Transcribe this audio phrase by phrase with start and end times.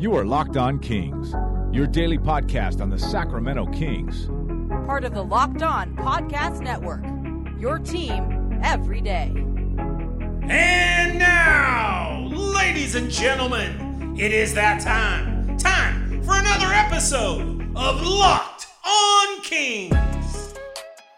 [0.00, 1.34] You are Locked On Kings,
[1.76, 4.28] your daily podcast on the Sacramento Kings.
[4.86, 7.04] Part of the Locked On Podcast Network.
[7.60, 9.26] Your team every day.
[10.48, 15.58] And now, ladies and gentlemen, it is that time.
[15.58, 20.19] Time for another episode of Locked On Kings.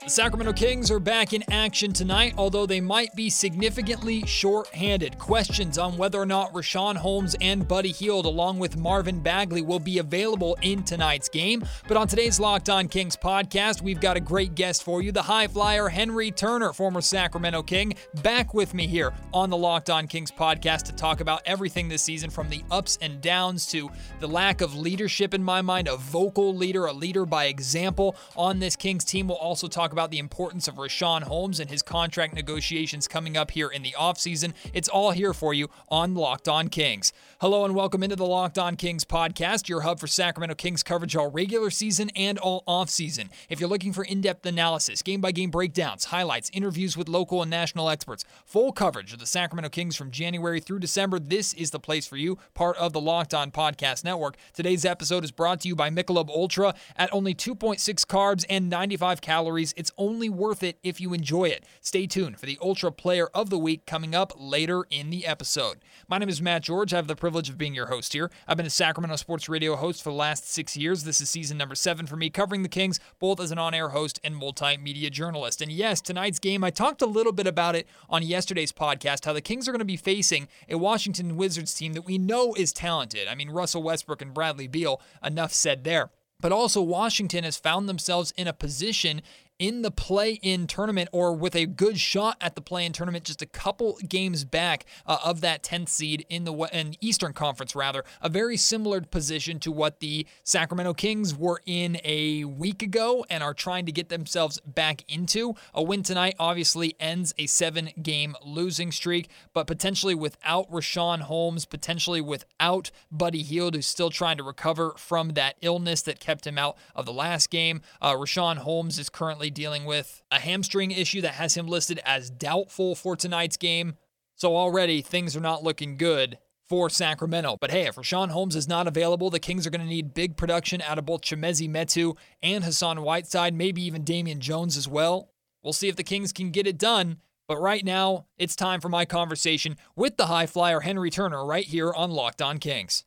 [0.05, 5.17] The Sacramento Kings are back in action tonight, although they might be significantly short-handed.
[5.17, 9.79] Questions on whether or not Richaun Holmes and Buddy Hield, along with Marvin Bagley, will
[9.79, 11.65] be available in tonight's game.
[11.87, 15.23] But on today's Locked On Kings podcast, we've got a great guest for you, the
[15.23, 20.09] high flyer Henry Turner, former Sacramento King, back with me here on the Locked On
[20.09, 23.89] Kings podcast to talk about everything this season from the ups and downs to
[24.19, 28.59] the lack of leadership in my mind, a vocal leader, a leader by example on
[28.59, 29.29] this Kings team.
[29.29, 33.51] We'll also talk about the importance of Richaun Holmes and his contract negotiations coming up
[33.53, 34.55] here in the offseason.
[34.73, 37.13] It's all here for you on Locked On Kings.
[37.41, 41.15] Hello and welcome into the Locked On Kings podcast, your hub for Sacramento Kings coverage
[41.15, 43.29] all regular season and all offseason.
[43.49, 48.25] If you're looking for in-depth analysis, game-by-game breakdowns, highlights, interviews with local and national experts,
[48.45, 52.17] full coverage of the Sacramento Kings from January through December, this is the place for
[52.17, 54.37] you, part of the Locked On Podcast Network.
[54.55, 59.21] Today's episode is brought to you by Michelob Ultra at only 2.6 carbs and 95
[59.21, 59.75] calories.
[59.83, 61.65] It's only worth it if you enjoy it.
[61.81, 65.79] Stay tuned for the Ultra Player of the Week coming up later in the episode.
[66.07, 66.95] My name is Matt George.
[66.95, 68.31] I have the privilege of being your host here.
[68.47, 71.03] I've been a Sacramento Sports Radio host for the last six years.
[71.03, 73.89] This is season number seven for me, covering the Kings both as an on air
[73.89, 75.61] host and multimedia journalist.
[75.61, 79.33] And yes, tonight's game, I talked a little bit about it on yesterday's podcast how
[79.33, 82.73] the Kings are going to be facing a Washington Wizards team that we know is
[82.73, 83.27] talented.
[83.27, 86.11] I mean, Russell Westbrook and Bradley Beal, enough said there.
[86.43, 89.23] But also, Washington has found themselves in a position
[89.63, 93.25] in the play in tournament or with a good shot at the play in tournament
[93.25, 97.77] just a couple games back uh, of that 10th seed in the in Eastern Conference
[97.77, 103.25] rather a very similar position to what the Sacramento Kings were in a week ago
[103.31, 105.55] and are trying to get themselves back into.
[105.73, 111.67] A win tonight obviously ends a 7 game losing streak but potentially without Richaun Holmes
[111.67, 116.59] potentially without Buddy Hield who's still trying to recover from that illness that kept him
[116.59, 117.81] out of the last game.
[118.01, 122.31] Uh, Richaun Holmes is currently dealing with a hamstring issue that has him listed as
[122.31, 123.95] doubtful for tonight's game.
[124.35, 127.59] So already things are not looking good for Sacramento.
[127.61, 130.37] But hey, if Richaun Holmes is not available, the Kings are going to need big
[130.37, 135.31] production out of both Chimezie Metu and Hassan Whiteside, maybe even Damian Jones as well.
[135.63, 137.19] We'll see if the Kings can get it done.
[137.47, 141.67] But right now, it's time for my conversation with the high flyer Henry Turner right
[141.67, 143.05] here on Locked On Kings.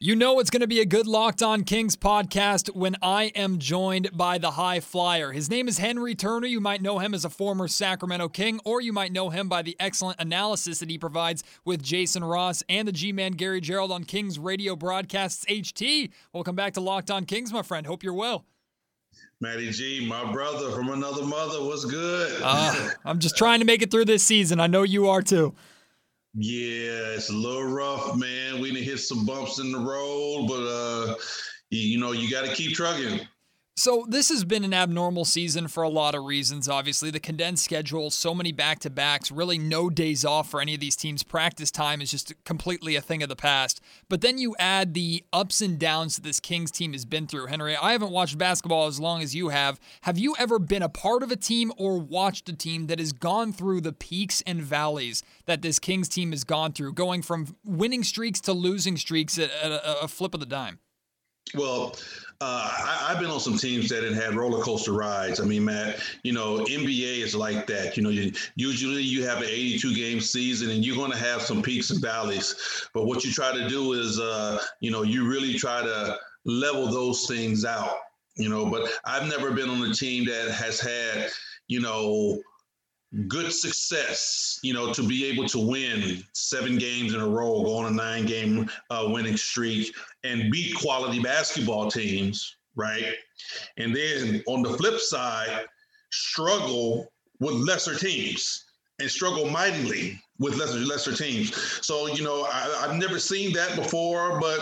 [0.00, 3.58] You know it's going to be a good Locked On Kings podcast when I am
[3.58, 5.32] joined by the high flyer.
[5.32, 6.46] His name is Henry Turner.
[6.46, 9.62] You might know him as a former Sacramento King, or you might know him by
[9.62, 13.90] the excellent analysis that he provides with Jason Ross and the G Man Gary Gerould
[13.90, 16.12] on Kings radio broadcasts HT.
[16.32, 17.84] Welcome back to Locked On Kings, my friend.
[17.84, 18.44] Hope you're well.
[19.40, 22.40] Matty G, my brother from another mother, what's good?
[22.44, 24.60] Uh, I'm just trying to make it through this season.
[24.60, 25.56] I know you are too.
[26.40, 28.60] Yeah, it's a little rough, man.
[28.60, 31.16] We didn't hit some bumps in the road, but uh,
[31.70, 33.26] you, you know, you got to keep trucking.
[33.78, 36.68] So, this has been an abnormal season for a lot of reasons.
[36.68, 40.74] Obviously, the condensed schedule, so many back to backs, really no days off for any
[40.74, 41.22] of these teams.
[41.22, 43.80] Practice time is just completely a thing of the past.
[44.08, 47.46] But then you add the ups and downs that this Kings team has been through.
[47.46, 49.78] Henry, I haven't watched basketball as long as you have.
[50.00, 53.12] Have you ever been a part of a team or watched a team that has
[53.12, 57.54] gone through the peaks and valleys that this Kings team has gone through, going from
[57.64, 60.80] winning streaks to losing streaks at a, a flip of the dime?
[61.54, 61.96] Well,
[62.40, 65.40] uh, I, have been on some teams that had had roller coaster rides.
[65.40, 67.96] I mean, Matt, you know, NBA is like that.
[67.96, 71.42] You know, you, usually you have an 82 game season and you're going to have
[71.42, 72.88] some peaks and valleys.
[72.94, 76.86] But what you try to do is, uh, you know, you really try to level
[76.86, 77.96] those things out.
[78.36, 81.30] You know, but I've never been on a team that has had,
[81.66, 82.40] you know,
[83.26, 87.76] good success, you know, to be able to win seven games in a row, go
[87.76, 89.94] on a nine game uh, winning streak,
[90.24, 93.14] and beat quality basketball teams, right?
[93.78, 95.64] And then on the flip side,
[96.10, 97.10] struggle
[97.40, 98.64] with lesser teams
[98.98, 101.54] and struggle mightily with lesser lesser teams.
[101.86, 104.60] So you know, I, I've never seen that before, but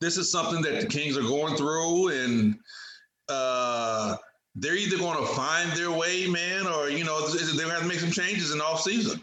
[0.00, 2.56] this is something that the Kings are going through, and
[3.28, 4.16] uh,
[4.60, 7.82] they're either going to find their way, man, or you know they're going to have
[7.82, 9.20] to make some changes in off season.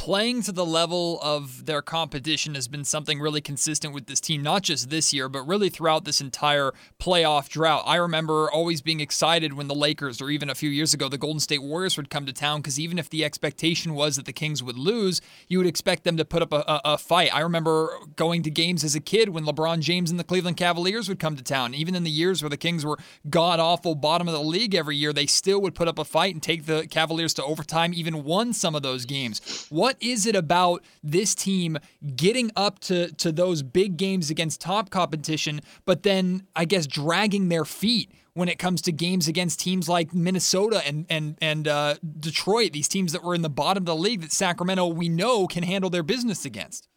[0.00, 4.42] Playing to the level of their competition has been something really consistent with this team,
[4.42, 7.82] not just this year, but really throughout this entire playoff drought.
[7.84, 11.18] I remember always being excited when the Lakers, or even a few years ago, the
[11.18, 14.32] Golden State Warriors would come to town because even if the expectation was that the
[14.32, 17.34] Kings would lose, you would expect them to put up a, a, a fight.
[17.34, 21.10] I remember going to games as a kid when LeBron James and the Cleveland Cavaliers
[21.10, 21.74] would come to town.
[21.74, 22.96] Even in the years where the Kings were
[23.28, 26.32] god awful bottom of the league every year, they still would put up a fight
[26.32, 29.66] and take the Cavaliers to overtime, even won some of those games.
[29.68, 31.78] What is it about this team
[32.16, 37.48] getting up to, to those big games against top competition, but then I guess dragging
[37.48, 41.96] their feet when it comes to games against teams like Minnesota and and and uh,
[42.20, 45.46] Detroit, these teams that were in the bottom of the league that Sacramento we know
[45.46, 46.88] can handle their business against.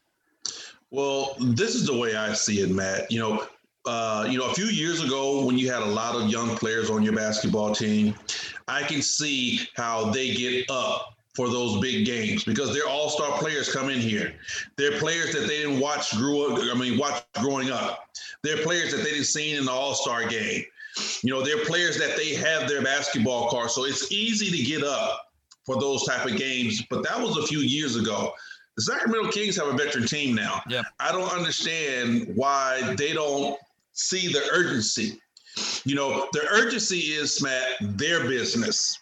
[0.91, 3.11] Well, this is the way I see it, Matt.
[3.11, 3.47] You know,
[3.85, 6.89] uh, you know, a few years ago when you had a lot of young players
[6.89, 8.15] on your basketball team,
[8.67, 13.71] I can see how they get up for those big games because they're all-star players
[13.71, 14.35] come in here.
[14.77, 18.09] They're players that they didn't watch grew up, I mean, watch growing up.
[18.43, 20.63] They're players that they didn't see in the all-star game.
[21.23, 23.71] You know, they're players that they have their basketball card.
[23.71, 25.31] So it's easy to get up
[25.65, 26.83] for those type of games.
[26.89, 28.33] But that was a few years ago.
[28.75, 30.61] The Sacramento Kings have a veteran team now.
[30.67, 30.81] Yeah.
[30.99, 33.57] I don't understand why they don't
[33.93, 35.19] see the urgency.
[35.83, 38.99] You know, the urgency is, Matt, their business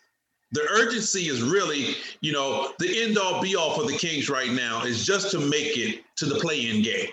[0.52, 4.52] the urgency is really, you know, the end all be all for the Kings right
[4.52, 7.10] now is just to make it to the play in game.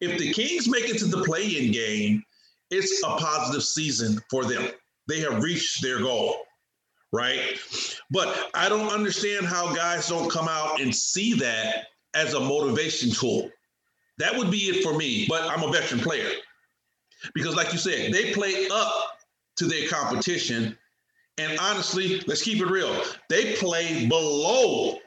[0.00, 2.24] If the Kings make it to the play in game,
[2.70, 4.68] it's a positive season for them.
[5.08, 6.36] They have reached their goal,
[7.12, 7.58] right?
[8.10, 13.10] But I don't understand how guys don't come out and see that as a motivation
[13.10, 13.50] tool.
[14.18, 16.30] That would be it for me, but I'm a veteran player.
[17.34, 19.18] Because, like you said, they play up
[19.56, 20.76] to their competition
[21.40, 23.02] and honestly, let's keep it real.
[23.28, 24.98] They play below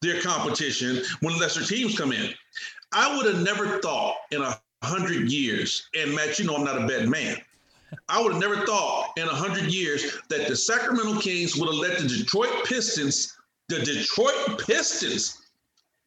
[0.00, 2.32] their competition when lesser teams come in.
[2.92, 6.80] I would have never thought in a hundred years, and Matt, you know I'm not
[6.80, 7.36] a betting man.
[8.08, 11.76] I would have never thought in a hundred years that the Sacramento Kings would have
[11.76, 13.36] let the Detroit Pistons,
[13.68, 15.46] the Detroit Pistons,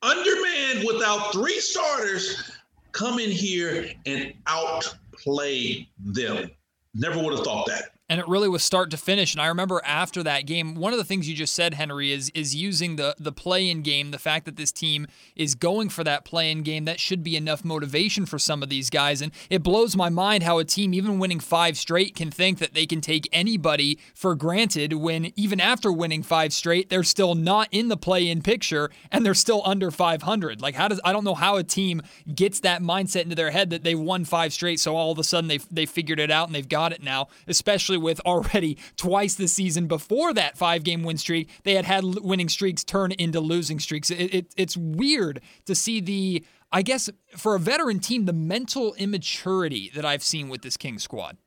[0.01, 2.51] undermanned without three starters,
[2.93, 6.49] come in here and outplay them.
[6.95, 9.33] Never would have thought that and it really was start to finish.
[9.33, 12.29] And I remember after that game, one of the things you just said, Henry, is
[12.31, 14.11] is using the the play-in game.
[14.11, 17.63] The fact that this team is going for that play-in game that should be enough
[17.63, 19.21] motivation for some of these guys.
[19.21, 22.73] And it blows my mind how a team, even winning five straight, can think that
[22.73, 27.67] they can take anybody for granted when even after winning five straight, they're still not
[27.71, 30.61] in the play-in picture and they're still under 500.
[30.61, 32.01] Like how does I don't know how a team
[32.33, 35.23] gets that mindset into their head that they won five straight, so all of a
[35.23, 39.35] sudden they they figured it out and they've got it now, especially with already twice
[39.35, 41.49] the season before that five game win streak.
[41.63, 44.09] They had had winning streaks turn into losing streaks.
[44.09, 48.93] It, it, it's weird to see the, I guess, for a veteran team, the mental
[48.95, 51.37] immaturity that I've seen with this King squad.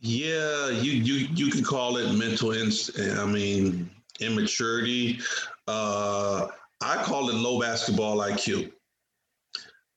[0.00, 2.52] Yeah, you you you can call it mental.
[2.52, 3.88] Ins- I mean,
[4.20, 5.20] immaturity.
[5.66, 6.48] Uh,
[6.82, 8.70] I call it low basketball IQ.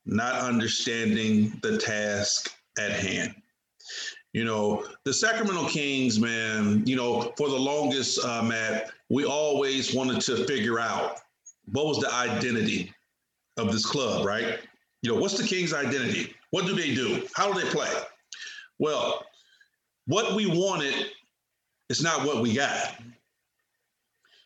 [0.05, 2.49] Not understanding the task
[2.79, 3.35] at hand.
[4.37, 9.95] You know, the Sacramento Kings, man, you know, for the longest, uh, Matt, we always
[9.95, 11.21] wanted to figure out
[11.71, 12.93] what was the identity
[13.57, 14.59] of this club, right?
[15.01, 16.35] You know, what's the Kings' identity?
[16.51, 17.27] What do they do?
[17.33, 17.91] How do they play?
[18.77, 19.25] Well,
[20.05, 20.93] what we wanted
[21.89, 22.93] is not what we got.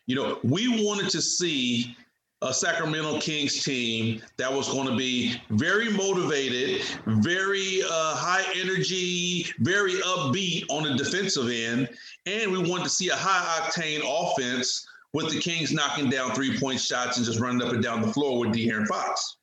[0.06, 1.94] You know, we wanted to see
[2.42, 9.46] a Sacramento Kings team that was going to be very motivated, very uh, high energy,
[9.60, 11.88] very upbeat on the defensive end.
[12.26, 16.58] And we wanted to see a high octane offense with the Kings knocking down three
[16.58, 19.36] point shots and just running up and down the floor with De'Aaron Fox.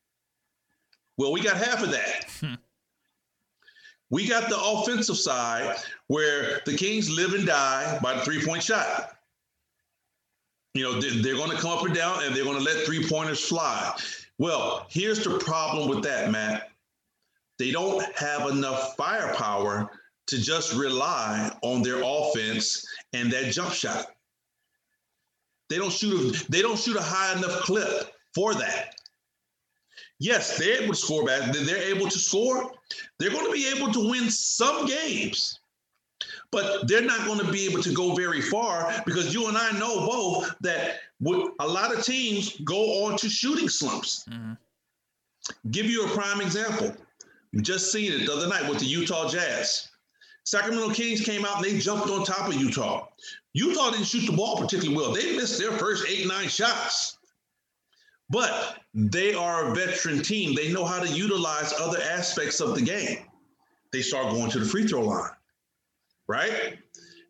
[1.18, 2.26] Well, we got half of that.
[2.40, 2.54] Hmm.
[4.10, 8.64] We got the offensive side where the Kings live and die by the three point
[8.64, 9.19] shot.
[10.80, 13.06] You know, they're going to come up and down and they're going to let three
[13.06, 13.94] pointers fly.
[14.38, 16.70] Well, here's the problem with that, Matt.
[17.58, 19.92] They don't have enough firepower
[20.28, 24.06] to just rely on their offense and that jump shot.
[25.70, 28.96] They don't shoot they don't shoot a high enough clip for that.
[30.18, 31.52] Yes, they're able to score back.
[31.52, 32.72] They're able to score.
[33.20, 35.60] They're going to be able to win some games
[36.52, 39.72] but they're not going to be able to go very far because you and I
[39.78, 41.00] know both that
[41.60, 44.26] a lot of teams go on to shooting slumps.
[44.30, 44.54] Mm-hmm.
[45.72, 46.96] Give you a prime example.
[47.54, 49.90] We just seen it the other night with the Utah Jazz.
[50.44, 53.08] Sacramento Kings came out and they jumped on top of Utah.
[53.54, 55.14] Utah didn't shoot the ball particularly well.
[55.14, 57.18] They missed their first eight, nine shots.
[58.30, 60.56] But they are a veteran team.
[60.56, 63.26] They know how to utilize other aspects of the game.
[63.92, 65.32] They start going to the free throw line,
[66.30, 66.78] right?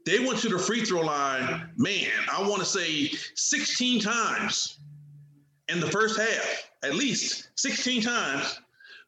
[0.06, 4.80] They went to the free throw line, man, I want to say 16 times
[5.70, 8.60] in the first half, at least 16 times.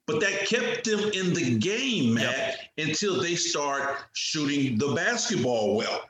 [0.07, 2.87] But that kept them in the game, Matt, yep.
[2.89, 6.09] until they start shooting the basketball well.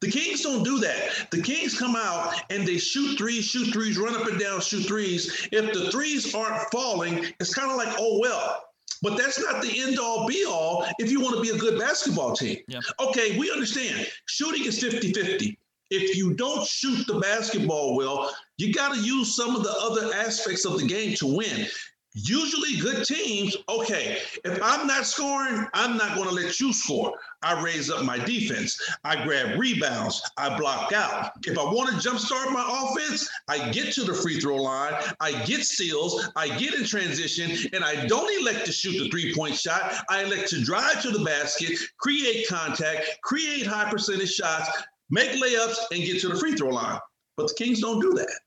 [0.00, 1.30] The Kings don't do that.
[1.30, 4.86] The Kings come out and they shoot threes, shoot threes, run up and down, shoot
[4.86, 5.48] threes.
[5.50, 8.69] If the threes aren't falling, it's kind of like, oh, well.
[9.02, 11.78] But that's not the end all be all if you want to be a good
[11.78, 12.58] basketball team.
[12.68, 12.80] Yeah.
[13.00, 14.06] Okay, we understand.
[14.26, 15.58] Shooting is 50 50.
[15.90, 20.14] If you don't shoot the basketball well, you got to use some of the other
[20.14, 21.66] aspects of the game to win.
[22.12, 27.16] Usually, good teams, okay, if I'm not scoring, I'm not going to let you score.
[27.42, 28.76] I raise up my defense.
[29.04, 30.20] I grab rebounds.
[30.36, 31.30] I block out.
[31.46, 34.94] If I want to jumpstart my offense, I get to the free throw line.
[35.20, 36.28] I get steals.
[36.34, 39.94] I get in transition, and I don't elect to shoot the three point shot.
[40.08, 44.68] I elect to drive to the basket, create contact, create high percentage shots,
[45.10, 46.98] make layups, and get to the free throw line.
[47.36, 48.40] But the Kings don't do that.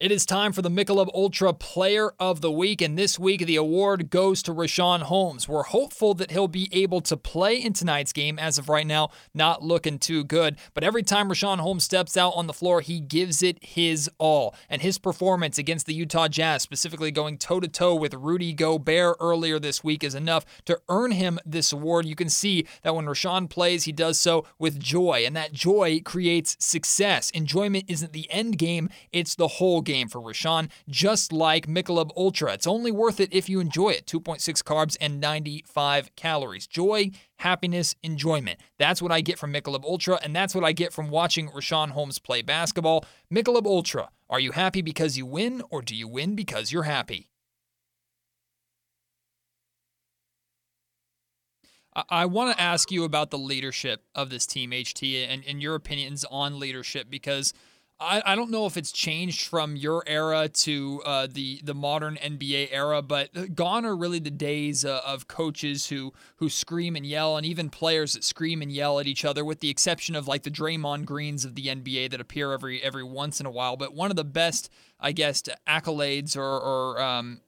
[0.00, 3.54] It is time for the Michelob Ultra Player of the Week, and this week the
[3.54, 5.48] award goes to Richaun Holmes.
[5.48, 8.36] We're hopeful that he'll be able to play in tonight's game.
[8.36, 10.56] As of right now, not looking too good.
[10.74, 14.56] But every time Richaun Holmes steps out on the floor, he gives it his all.
[14.68, 19.16] And his performance against the Utah Jazz, specifically going toe to toe with Rudy Gobert
[19.20, 22.04] earlier this week, is enough to earn him this award.
[22.04, 26.00] You can see that when Richaun plays, he does so with joy, and that joy
[26.04, 27.30] creates success.
[27.30, 32.52] Enjoyment isn't the end game, it's the whole game for Richaun, just like Michelob Ultra.
[32.54, 34.06] It's only worth it if you enjoy it.
[34.06, 36.66] 2.6 carbs and 95 calories.
[36.66, 38.60] Joy, happiness, enjoyment.
[38.78, 41.90] That's what I get from Michelob Ultra, and that's what I get from watching Richaun
[41.90, 43.04] Holmes play basketball.
[43.32, 44.10] Michelob Ultra.
[44.28, 47.28] Are you happy because you win, or do you win because you're happy?
[52.08, 55.76] I want to ask you about the leadership of this team, HT, and, and your
[55.76, 57.52] opinions on leadership because–
[58.00, 62.16] I, I don't know if it's changed from your era to uh, the the modern
[62.16, 67.06] NBA era, but gone are really the days uh, of coaches who who scream and
[67.06, 70.26] yell, and even players that scream and yell at each other, with the exception of
[70.26, 73.76] like the Draymond Greens of the NBA that appear every every once in a while.
[73.76, 77.42] But one of the best, I guess, accolades or, or um,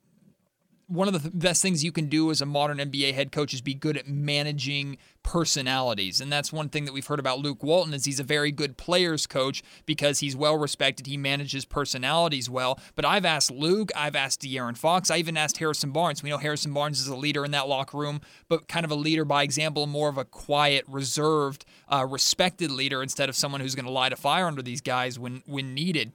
[0.88, 3.60] one of the best things you can do as a modern NBA head coach is
[3.60, 6.20] be good at managing personalities.
[6.20, 8.76] And that's one thing that we've heard about Luke Walton is he's a very good
[8.76, 11.08] players coach because he's well respected.
[11.08, 12.78] He manages personalities well.
[12.94, 16.22] But I've asked Luke, I've asked De'Aaron Fox, I even asked Harrison Barnes.
[16.22, 18.96] We know Harrison Barnes is a leader in that locker room, but kind of a
[18.96, 23.74] leader by example, more of a quiet, reserved, uh, respected leader instead of someone who's
[23.74, 26.12] going to light a fire under these guys when when needed.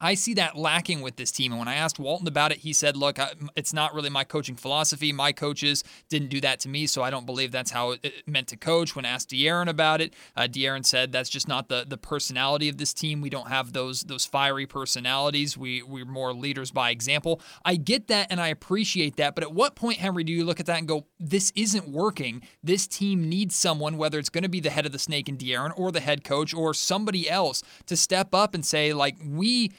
[0.00, 1.52] I see that lacking with this team.
[1.52, 3.18] And when I asked Walton about it, he said, Look,
[3.54, 5.12] it's not really my coaching philosophy.
[5.12, 8.48] My coaches didn't do that to me, so I don't believe that's how it meant
[8.48, 8.96] to coach.
[8.96, 12.78] When asked De'Aaron about it, uh, De'Aaron said that's just not the, the personality of
[12.78, 13.20] this team.
[13.20, 15.58] We don't have those those fiery personalities.
[15.58, 17.40] We, we're more leaders by example.
[17.64, 19.34] I get that and I appreciate that.
[19.34, 22.42] But at what point, Henry, do you look at that and go, This isn't working?
[22.62, 25.36] This team needs someone, whether it's going to be the head of the snake in
[25.36, 29.70] De'Aaron or the head coach or somebody else, to step up and say, like, we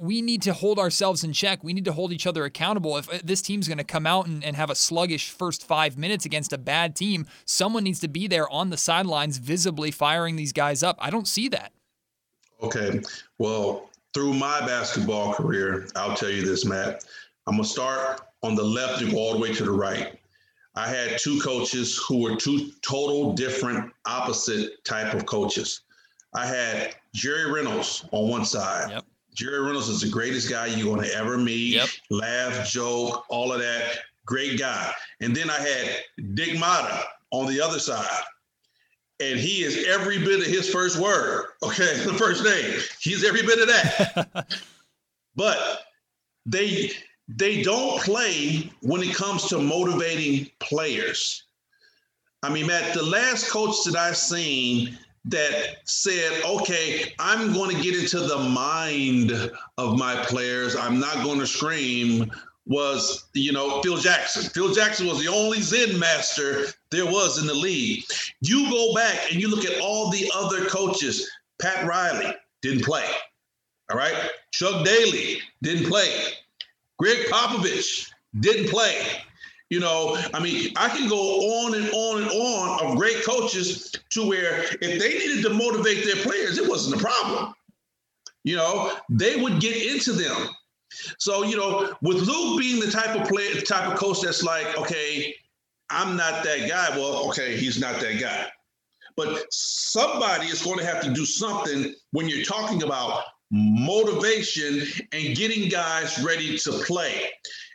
[0.00, 1.62] we need to hold ourselves in check.
[1.62, 2.96] We need to hold each other accountable.
[2.96, 5.98] If uh, this team's going to come out and, and, have a sluggish first five
[5.98, 10.36] minutes against a bad team, someone needs to be there on the sidelines, visibly firing
[10.36, 10.96] these guys up.
[11.00, 11.72] I don't see that.
[12.62, 13.02] Okay.
[13.38, 17.04] Well, through my basketball career, I'll tell you this, Matt.
[17.46, 20.18] I'm going to start on the left and go all the way to the right.
[20.76, 25.82] I had two coaches who were two total different, opposite type of coaches.
[26.34, 28.90] I had Jerry Reynolds on one side.
[28.90, 29.04] Yep
[29.40, 31.72] Jerry Reynolds is the greatest guy you're going to ever meet.
[31.72, 31.88] Yep.
[32.10, 34.00] Laugh, joke, all of that.
[34.26, 34.92] Great guy.
[35.22, 38.06] And then I had Dick Motta on the other side.
[39.18, 41.46] And he is every bit of his first word.
[41.62, 42.80] Okay, the first name.
[43.00, 44.60] He's every bit of that.
[45.36, 45.84] but
[46.44, 46.90] they
[47.28, 51.44] they don't play when it comes to motivating players.
[52.42, 57.82] I mean, Matt, the last coach that I've seen that said, okay, I'm going to
[57.82, 59.32] get into the mind
[59.78, 60.76] of my players.
[60.76, 62.30] I'm not going to scream
[62.66, 64.44] was, you know, Phil Jackson.
[64.50, 68.04] Phil Jackson was the only Zen master there was in the league.
[68.40, 71.28] You go back and you look at all the other coaches.
[71.60, 73.04] Pat Riley didn't play.
[73.90, 74.14] All right.
[74.52, 76.08] Chuck Daly didn't play.
[76.98, 78.08] Gregg Popovich
[78.38, 79.04] didn't play.
[79.70, 83.92] You know, I mean, I can go on and on and on of great coaches
[84.10, 87.54] to where if they needed to motivate their players, it wasn't a problem.
[88.42, 90.48] You know, they would get into them.
[91.18, 94.76] So, you know, with Luke being the type of player, type of coach that's like,
[94.76, 95.34] okay,
[95.88, 96.90] I'm not that guy.
[96.96, 98.46] Well, okay, he's not that guy.
[99.16, 105.36] But somebody is going to have to do something when you're talking about motivation and
[105.36, 107.30] getting guys ready to play.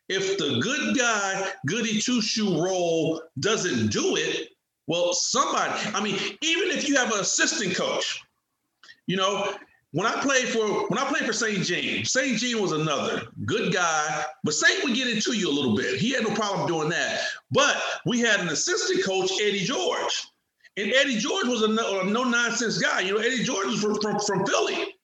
[0.08, 4.50] If the good guy, goody two shoe role doesn't do it,
[4.88, 8.22] well, somebody, I mean, even if you have an assistant coach,
[9.08, 9.56] you know,
[9.92, 11.64] when I played for when I played for St.
[11.64, 12.38] Jean, St.
[12.38, 14.84] Jean was another good guy, but St.
[14.84, 16.00] would get into you a little bit.
[16.00, 17.22] He had no problem doing that.
[17.52, 20.28] But we had an assistant coach, Eddie George.
[20.78, 23.00] And Eddie George was a no, no nonsense guy.
[23.00, 24.95] You know, Eddie George was from, from, from Philly.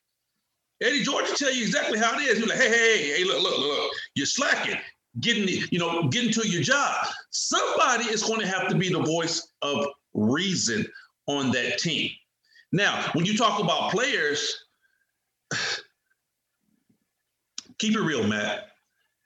[0.81, 2.39] Eddie George tell you exactly how it is.
[2.39, 4.77] He's like, hey, hey, hey, look, look, look, you're slacking,
[5.19, 7.05] getting, you know, getting to your job.
[7.29, 10.85] Somebody is going to have to be the voice of reason
[11.27, 12.09] on that team.
[12.71, 14.65] Now, when you talk about players,
[17.77, 18.69] keep it real, Matt.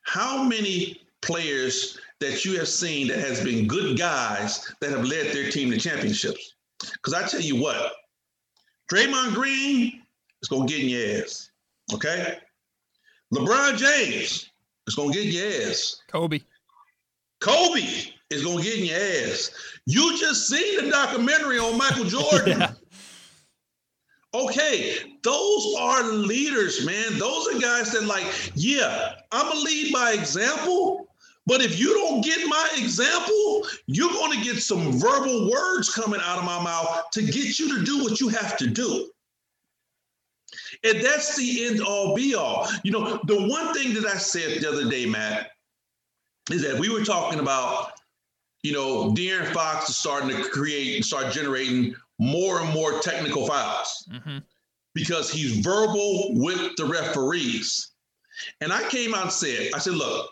[0.01, 5.33] How many players that you have seen that has been good guys that have led
[5.33, 6.55] their team to championships?
[6.79, 7.93] Because I tell you what,
[8.91, 10.04] Draymond Green
[10.45, 11.49] is gonna get in your ass.
[11.93, 12.37] Okay?
[13.33, 14.51] LeBron James
[14.87, 16.01] is gonna get in your ass.
[16.07, 16.39] Kobe.
[17.41, 17.81] Kobe
[18.29, 19.51] is gonna get in your ass.
[19.87, 22.59] You just seen the documentary on Michael Jordan.
[22.59, 22.73] yeah.
[24.35, 27.17] Okay, those are leaders, man.
[27.17, 31.07] Those are guys that, like, yeah, I'm a lead by example.
[31.45, 36.19] But if you don't get my example, you're going to get some verbal words coming
[36.21, 39.09] out of my mouth to get you to do what you have to do.
[40.83, 42.67] And that's the end all be all.
[42.83, 45.51] You know, the one thing that I said the other day, Matt,
[46.51, 47.91] is that we were talking about,
[48.63, 53.45] you know, De'Aaron Fox is starting to create, and start generating more and more technical
[53.47, 54.37] fouls mm-hmm.
[54.93, 57.91] because he's verbal with the referees.
[58.61, 60.31] And I came out and said, I said, look,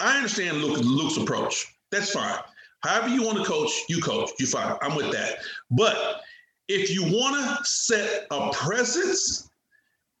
[0.00, 1.66] I understand Luke, Luke's approach.
[1.90, 2.38] That's fine.
[2.80, 4.30] However you want to coach, you coach.
[4.38, 4.76] You fine.
[4.82, 5.38] I'm with that.
[5.70, 6.22] But
[6.68, 9.50] if you want to set a presence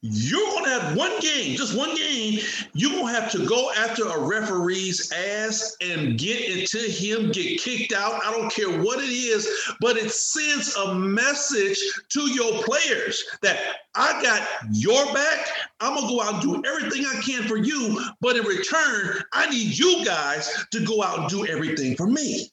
[0.04, 2.40] you're going to have one game, just one game.
[2.74, 7.60] You're going to have to go after a referee's ass and get into him, get
[7.60, 8.20] kicked out.
[8.24, 9.48] I don't care what it is,
[9.80, 15.46] but it sends a message to your players that I got your back.
[15.78, 18.04] I'm going to go out and do everything I can for you.
[18.20, 22.50] But in return, I need you guys to go out and do everything for me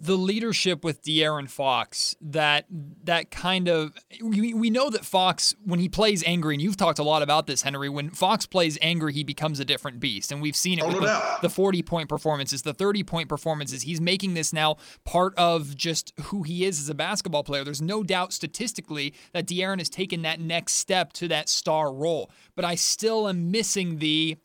[0.00, 2.66] the leadership with De'Aaron Fox, that
[3.04, 6.98] that kind of we, we know that Fox when he plays angry, and you've talked
[6.98, 7.88] a lot about this, Henry.
[7.88, 10.96] When Fox plays angry, he becomes a different beast, and we've seen it oh, with
[10.96, 13.82] no the, the, forty point performances, the thirty point performances.
[13.82, 17.64] He's making this now part of just who he is as a basketball player.
[17.64, 22.30] There's no doubt statistically that De'Aaron has taken that next step to that star role,
[22.54, 24.36] but I still am missing the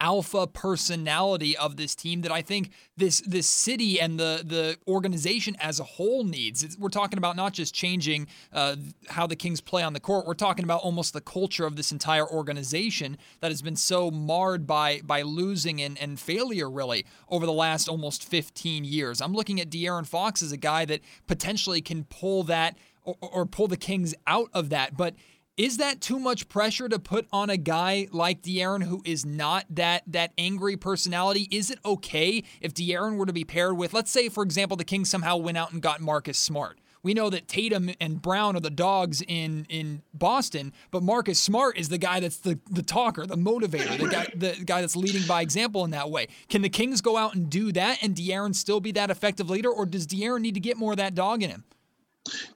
[0.00, 5.56] alpha personality of this team that I think this this city and the the organization
[5.60, 6.62] as a whole needs.
[6.62, 8.76] It's, we're talking about not just changing uh,
[9.08, 10.26] how the Kings play on the court.
[10.26, 14.66] We're talking about almost the culture of this entire organization that has been so marred
[14.66, 19.20] by by losing and, and failure really over the last almost 15 years.
[19.20, 23.46] I'm looking at De'Aaron Fox as a guy that potentially can pull that or, or
[23.46, 25.14] pull the Kings out of that, but
[25.56, 29.66] is that too much pressure to put on a guy like De'Aaron who is not
[29.70, 31.48] that that angry personality?
[31.50, 34.84] Is it okay if De'Aaron were to be paired with, let's say, for example, the
[34.84, 36.78] Kings somehow went out and got Marcus Smart?
[37.04, 41.76] We know that Tatum and Brown are the dogs in in Boston, but Marcus Smart
[41.76, 45.26] is the guy that's the the talker, the motivator, the guy the guy that's leading
[45.26, 46.28] by example in that way.
[46.48, 49.70] Can the Kings go out and do that and De'Aaron still be that effective leader,
[49.70, 51.64] or does De'Aaron need to get more of that dog in him?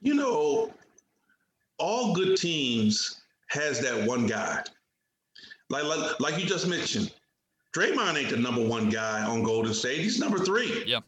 [0.01, 0.73] You know,
[1.79, 4.63] all good teams has that one guy.
[5.71, 7.13] Like, like, like you just mentioned,
[7.77, 10.01] Draymond ain't the number one guy on Golden State.
[10.01, 10.85] He's number three.
[10.87, 11.01] Yeah.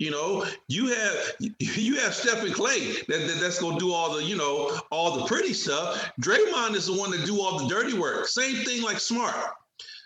[0.00, 4.22] You know, you have you have Stephen Clay that, that, that's gonna do all the,
[4.22, 6.10] you know, all the pretty stuff.
[6.20, 8.26] Draymond is the one that do all the dirty work.
[8.26, 9.34] Same thing like Smart.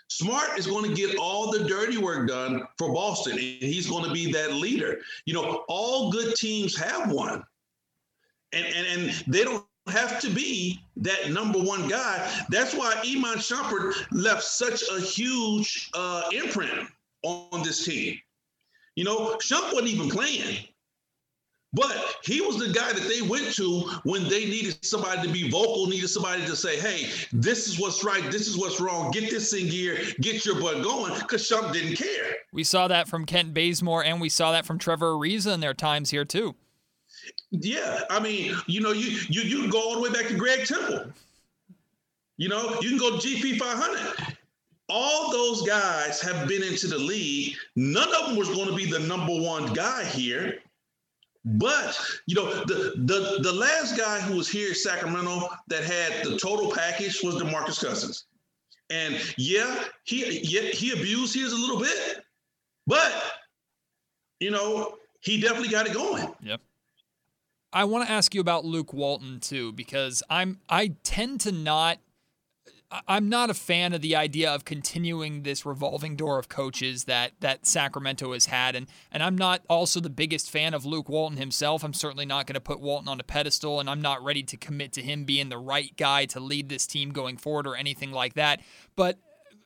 [0.09, 4.03] Smart is going to get all the dirty work done for Boston, and he's going
[4.03, 4.99] to be that leader.
[5.25, 7.43] You know, all good teams have one,
[8.51, 12.29] and and, and they don't have to be that number one guy.
[12.49, 16.89] That's why Iman Shumpert left such a huge uh, imprint
[17.23, 18.17] on this team.
[18.95, 20.65] You know, Shump wasn't even playing,
[21.71, 25.49] But he was the guy that they went to when they needed somebody to be
[25.51, 29.29] vocal, needed somebody to say, hey, this is what's right, this is what's wrong, get
[29.29, 32.35] this in gear, get your butt going, because Shump didn't care.
[32.51, 35.75] We saw that from Kent Bazemore, and we saw that from Trevor Ariza in their
[35.75, 36.55] times here, too.
[37.51, 40.37] Yeah, I mean, you know, you you you can go all the way back to
[40.37, 41.11] Garrett Temple.
[42.37, 44.37] You know, you can go GP 500
[44.89, 47.55] all those guys have been into the league.
[47.75, 50.59] None of them was going to be the number one guy here.
[51.45, 56.25] But you know, the the the last guy who was here in Sacramento that had
[56.25, 58.25] the total package was DeMarcus Cousins.
[58.89, 62.23] And yeah, he yeah, he abused his a little bit,
[62.87, 63.13] but
[64.39, 66.27] you know, he definitely got it going.
[66.41, 66.59] Yep.
[67.71, 71.99] I want to ask you about Luke Walton too, because I'm I tend to not
[73.07, 77.33] I'm not a fan of the idea of continuing this revolving door of coaches that
[77.39, 81.37] that Sacramento has had, and and I'm not also the biggest fan of Luke Walton
[81.37, 81.83] himself.
[81.83, 84.57] I'm certainly not going to put Walton on a pedestal, and I'm not ready to
[84.57, 88.11] commit to him being the right guy to lead this team going forward or anything
[88.11, 88.61] like that.
[88.95, 89.19] But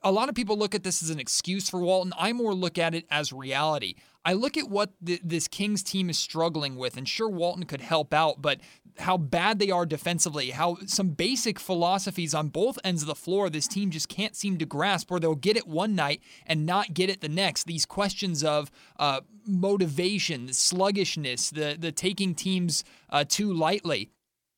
[0.04, 2.14] a lot of people look at this as an excuse for Walton.
[2.18, 3.96] I more look at it as reality.
[4.26, 8.14] I look at what this Kings team is struggling with, and sure, Walton could help
[8.14, 8.62] out, but
[9.00, 13.50] how bad they are defensively, how some basic philosophies on both ends of the floor
[13.50, 16.94] this team just can't seem to grasp, where they'll get it one night and not
[16.94, 17.66] get it the next.
[17.66, 24.10] These questions of uh, motivation, sluggishness, the the taking teams uh, too lightly.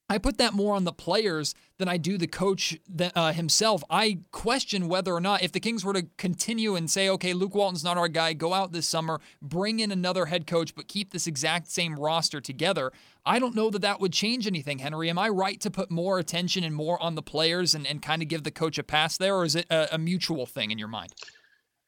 [0.08, 2.78] I put that more on the players than I do the coach
[3.16, 3.84] uh, himself.
[3.90, 7.56] I question whether or not if the Kings were to continue and say, okay, Luke
[7.56, 11.12] Walton's not our guy, go out this summer, bring in another head coach, but keep
[11.12, 12.92] this exact same roster together.
[13.26, 15.10] I don't know that that would change anything, Henry.
[15.10, 18.22] Am I right to put more attention and more on the players and, and kind
[18.22, 20.78] of give the coach a pass there, or is it a, a mutual thing in
[20.78, 21.14] your mind?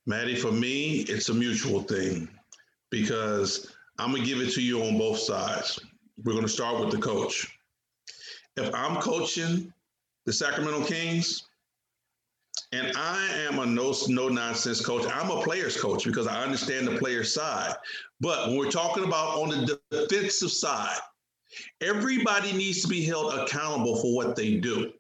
[0.08, 2.28] Maddie, for me, it's a mutual thing
[2.90, 5.80] because I'm going to give it to you on both sides.
[6.24, 7.57] We're going to start with the coach
[8.58, 9.72] if I'm coaching
[10.26, 11.48] the Sacramento Kings,
[12.74, 15.06] and I am a no no nonsense coach.
[15.14, 17.76] I'm a player's coach because I understand the player side.
[18.20, 20.98] But when we're talking about on the defensive side,
[21.82, 24.92] everybody needs to be held accountable for what they do.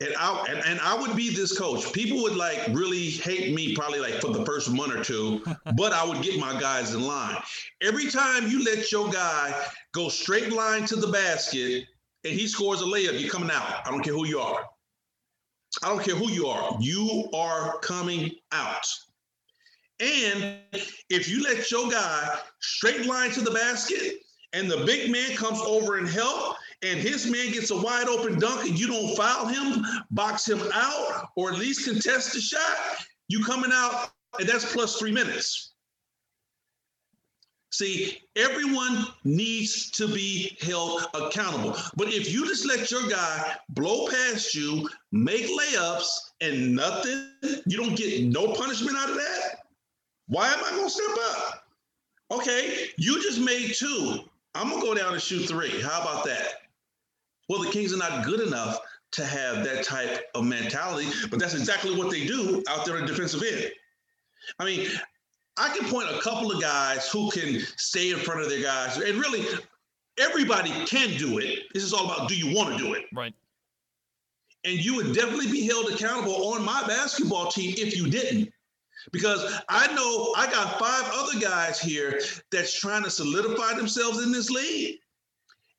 [0.00, 1.90] And I and, and I would be this coach.
[1.92, 5.42] People would like really hate me probably like for the first month or two,
[5.76, 7.36] but I would get my guys in line.
[7.80, 9.54] Every time you let your guy
[9.92, 11.86] go straight line to the basket
[12.24, 13.86] and he scores a layup, you're coming out.
[13.86, 14.64] I don't care who you are.
[15.82, 16.76] I don't care who you are.
[16.80, 18.86] You are coming out.
[20.00, 20.58] And
[21.10, 24.20] if you let your guy straight line to the basket
[24.52, 28.38] and the big man comes over and help and his man gets a wide open
[28.38, 32.76] dunk and you don't foul him, box him out, or at least contest the shot,
[33.28, 35.71] you coming out and that's plus three minutes.
[37.72, 41.74] See, everyone needs to be held accountable.
[41.96, 46.06] But if you just let your guy blow past you, make layups,
[46.42, 47.30] and nothing,
[47.64, 49.64] you don't get no punishment out of that.
[50.28, 51.64] Why am I going to step up?
[52.30, 54.18] Okay, you just made two.
[54.54, 55.80] I'm going to go down and shoot three.
[55.80, 56.48] How about that?
[57.48, 58.80] Well, the Kings are not good enough
[59.12, 63.06] to have that type of mentality, but that's exactly what they do out there in
[63.06, 63.72] defensive end.
[64.58, 64.88] I mean,
[65.56, 68.96] I can point a couple of guys who can stay in front of their guys.
[68.96, 69.44] And really,
[70.18, 71.64] everybody can do it.
[71.74, 73.04] This is all about do you want to do it?
[73.12, 73.34] Right.
[74.64, 78.52] And you would definitely be held accountable on my basketball team if you didn't.
[79.10, 82.20] Because I know I got five other guys here
[82.52, 85.00] that's trying to solidify themselves in this league.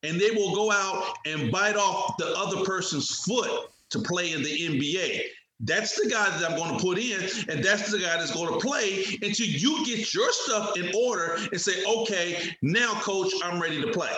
[0.03, 4.43] And they will go out and bite off the other person's foot to play in
[4.43, 5.21] the NBA.
[5.65, 8.51] That's the guy that I'm going to put in, and that's the guy that's going
[8.51, 13.61] to play until you get your stuff in order and say, okay, now, coach, I'm
[13.61, 14.11] ready to play.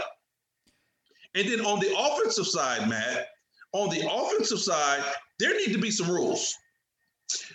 [1.36, 3.28] And then on the offensive side, Matt,
[3.74, 5.04] on the offensive side,
[5.38, 6.56] there need to be some rules.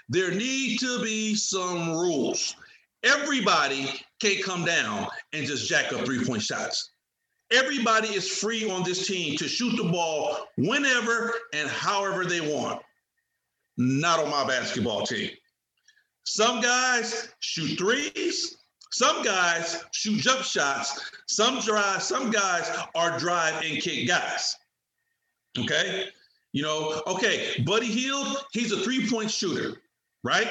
[0.09, 2.55] There need to be some rules.
[3.03, 3.89] Everybody
[4.21, 6.91] can't come down and just jack up three point shots.
[7.51, 12.83] Everybody is free on this team to shoot the ball whenever and however they want
[13.81, 15.31] not on my basketball team.
[16.25, 18.59] Some guys shoot threes.
[18.93, 21.11] Some guys shoot jump shots.
[21.29, 22.03] Some drive.
[22.03, 24.55] Some guys are drive and kick guys.
[25.59, 26.09] Okay,
[26.53, 27.01] you know.
[27.07, 29.81] Okay, Buddy Hield, he's a three-point shooter,
[30.25, 30.49] right?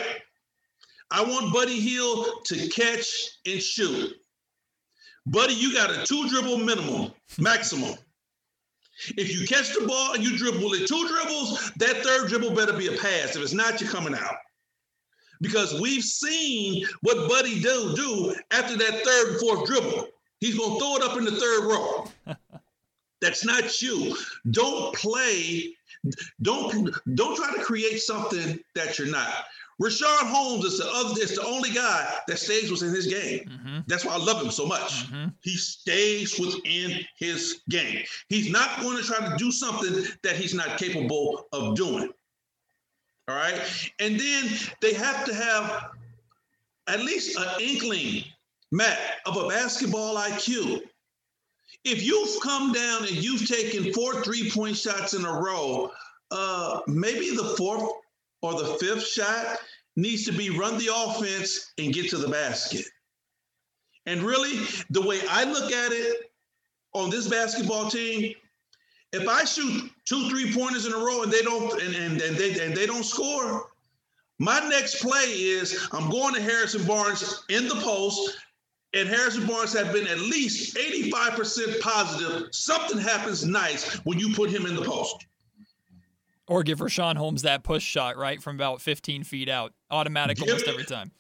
[1.11, 4.15] I want Buddy Hield to catch and shoot.
[5.27, 7.95] Buddy, you got a two dribble minimum, maximum.
[9.17, 12.73] If you catch the ball and you dribble it two dribbles, that third dribble better
[12.73, 13.35] be a pass.
[13.35, 14.35] If it's not, you're coming out.
[15.41, 20.07] Because we've seen what Buddy do do after that third and fourth dribble.
[20.39, 22.35] He's going to throw it up in the third row.
[23.21, 24.15] That's not you.
[24.51, 25.75] Don't play.
[26.41, 29.45] Don't don't try to create something that you're not.
[29.81, 33.47] Richaun Holmes is the other is the only guy that stays within his game.
[33.47, 33.79] Mm-hmm.
[33.87, 35.09] That's why I love him so much.
[35.09, 35.29] Mm-hmm.
[35.41, 38.03] He stays within his game.
[38.27, 42.11] He's not going to try to do something that he's not capable of doing.
[43.29, 43.61] All right.
[43.99, 44.49] And then
[44.81, 45.91] they have to have
[46.87, 48.25] at least an inkling,
[48.71, 50.81] Matt, of a basketball IQ.
[51.85, 55.91] If you've come down and you've taken four three point shots in a row,
[56.31, 57.89] uh, maybe the fourth
[58.41, 59.59] or the fifth shot
[60.01, 62.85] needs to be run the offense and get to the basket.
[64.05, 66.31] And really, the way I look at it
[66.93, 68.33] on this basketball team,
[69.12, 72.35] if I shoot two three pointers in a row and they don't and, and, and
[72.35, 73.69] they and they don't score,
[74.39, 78.38] my next play is I'm going to Harrison Barnes in the post,
[78.93, 82.47] and Harrison Barnes have been at least 85% positive.
[82.51, 85.25] Something happens nice when you put him in the post.
[86.47, 89.73] Or give Richaun Holmes that push shot, right, from about 15 feet out.
[89.91, 91.12] Automatic give, almost every time.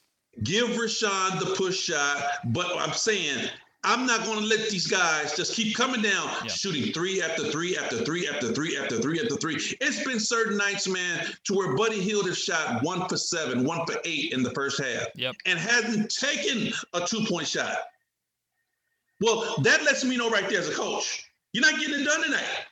[0.43, 3.49] Give Richaun the push shot, but I'm saying
[3.83, 6.51] I'm not going to let these guys just keep coming down, yeah.
[6.51, 9.55] shooting three after three after three after three after three after three.
[9.55, 13.85] It's been certain nights, man, to where Buddy Hield has shot one for seven, one
[13.85, 15.35] for eight in the first half, yep.
[15.45, 17.77] and hasn't taken a two point shot.
[19.21, 22.23] Well, that lets me know right there as a coach, you're not getting it done
[22.23, 22.65] tonight.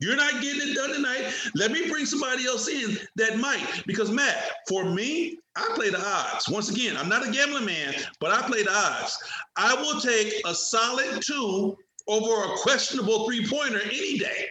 [0.00, 1.32] You're not getting it done tonight.
[1.54, 3.82] Let me bring somebody else in that might.
[3.86, 4.36] Because, Matt,
[4.68, 6.48] for me, I play the odds.
[6.48, 9.18] Once again, I'm not a gambling man, but I play the odds.
[9.56, 11.76] I will take a solid two
[12.08, 14.48] over a questionable three pointer any day.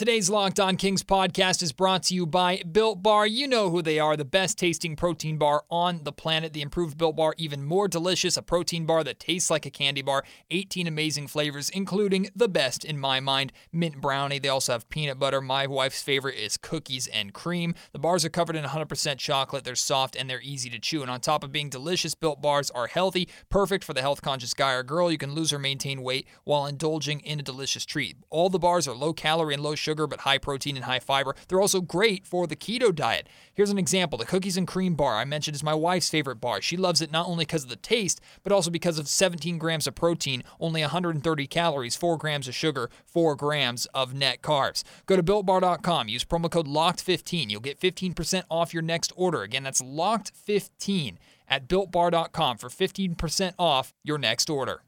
[0.00, 3.26] Today's Locked On Kings podcast is brought to you by Built Bar.
[3.26, 6.54] You know who they are, the best tasting protein bar on the planet.
[6.54, 10.00] The improved Built Bar, even more delicious, a protein bar that tastes like a candy
[10.00, 10.24] bar.
[10.50, 14.38] 18 amazing flavors, including the best in my mind, mint brownie.
[14.38, 15.42] They also have peanut butter.
[15.42, 17.74] My wife's favorite is cookies and cream.
[17.92, 19.64] The bars are covered in 100% chocolate.
[19.64, 21.02] They're soft and they're easy to chew.
[21.02, 24.54] And on top of being delicious, Built Bars are healthy, perfect for the health conscious
[24.54, 25.12] guy or girl.
[25.12, 28.16] You can lose or maintain weight while indulging in a delicious treat.
[28.30, 31.00] All the bars are low calorie and low sugar sugar, but high protein and high
[31.00, 31.34] fiber.
[31.48, 33.28] They're also great for the keto diet.
[33.52, 36.62] Here's an example the cookies and cream bar I mentioned is my wife's favorite bar.
[36.62, 39.86] She loves it not only because of the taste, but also because of 17 grams
[39.86, 44.84] of protein, only 130 calories, 4 grams of sugar, 4 grams of net carbs.
[45.06, 47.50] Go to builtbar.com, use promo code LOCKED15.
[47.50, 49.42] You'll get 15% off your next order.
[49.42, 51.16] Again, that's LOCKED15
[51.48, 54.82] at builtbar.com for 15% off your next order.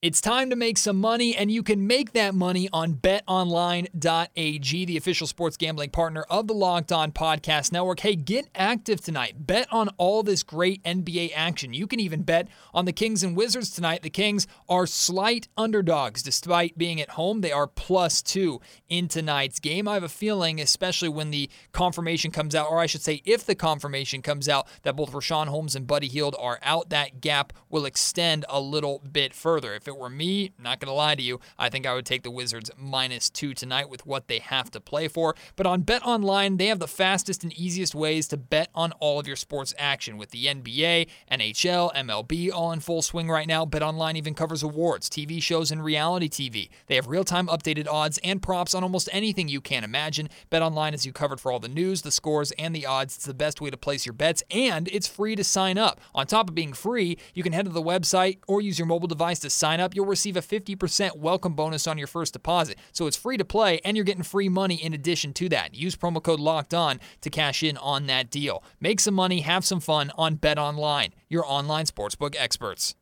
[0.00, 4.96] It's time to make some money, and you can make that money on betonline.ag, the
[4.96, 7.98] official sports gambling partner of the Locked On Podcast Network.
[7.98, 9.44] Hey, get active tonight.
[9.44, 11.74] Bet on all this great NBA action.
[11.74, 14.02] You can even bet on the Kings and Wizards tonight.
[14.02, 17.40] The Kings are slight underdogs despite being at home.
[17.40, 19.88] They are plus two in tonight's game.
[19.88, 23.44] I have a feeling, especially when the confirmation comes out, or I should say, if
[23.44, 27.52] the confirmation comes out that both Richaun Holmes and Buddy Hield are out, that gap
[27.68, 29.74] will extend a little bit further.
[29.74, 32.22] If it were me, not going to lie to you, I think I would take
[32.22, 35.34] the Wizards minus two tonight with what they have to play for.
[35.56, 39.18] But on Bet Online, they have the fastest and easiest ways to bet on all
[39.18, 43.64] of your sports action with the NBA, NHL, MLB all in full swing right now.
[43.64, 46.68] Bet Online even covers awards, TV shows, and reality TV.
[46.86, 50.28] They have real time updated odds and props on almost anything you can imagine.
[50.50, 53.16] Bet Online is you covered for all the news, the scores, and the odds.
[53.16, 56.00] It's the best way to place your bets, and it's free to sign up.
[56.14, 59.08] On top of being free, you can head to the website or use your mobile
[59.08, 59.94] device to sign up.
[59.94, 62.78] You'll receive a 50% welcome bonus on your first deposit.
[62.92, 65.74] So it's free to play, and you're getting free money in addition to that.
[65.74, 68.62] Use promo code Locked On to cash in on that deal.
[68.80, 72.94] Make some money, have some fun on Bet Online, your online sportsbook experts.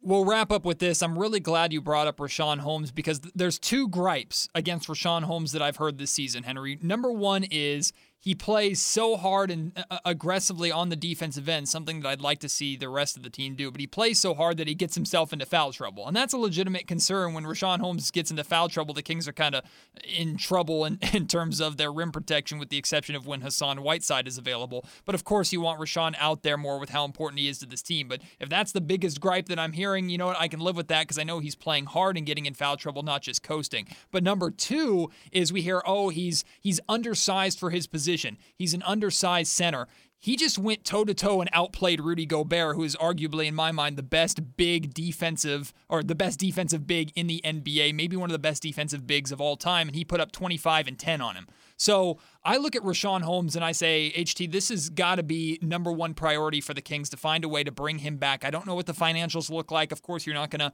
[0.00, 1.02] We'll wrap up with this.
[1.02, 5.50] I'm really glad you brought up Richaun Holmes because there's two gripes against Richaun Holmes
[5.52, 6.78] that I've heard this season, Henry.
[6.80, 11.68] Number one is he plays so hard and uh, uh, aggressively on the defensive end,
[11.68, 13.70] something that I'd like to see the rest of the team do.
[13.70, 16.06] But he plays so hard that he gets himself into foul trouble.
[16.06, 18.92] And that's a legitimate concern when Richaun Holmes gets into foul trouble.
[18.92, 19.64] The Kings are kind of
[20.04, 23.82] in trouble in, in terms of their rim protection, with the exception of when Hassan
[23.82, 24.84] Whiteside is available.
[25.04, 27.66] But of course, you want Richaun out there more with how important he is to
[27.66, 28.08] this team.
[28.08, 30.40] But if that's the biggest gripe that I'm hearing, you know what?
[30.40, 32.76] I can live with that because I know he's playing hard and getting in foul
[32.76, 33.86] trouble, not just coasting.
[34.10, 38.38] But number two is we hear, oh, he's he's undersized for his position position.
[38.56, 39.86] He's an undersized center.
[40.20, 43.70] he just went toe to toe and outplayed Rudy Gobert, who is arguably, in my
[43.70, 48.28] mind, the best big defensive or the best defensive big in the NBA, maybe one
[48.28, 51.20] of the best defensive bigs of all time, and he put up 25 and 10
[51.20, 51.46] on him.
[51.76, 55.60] So I look at Richaun Holmes and I say, HT, this has got to be
[55.62, 58.44] number one priority for the Kings to find a way to bring him back.
[58.44, 59.92] I don't know what the financials look like.
[59.92, 60.72] Of course, you're not going to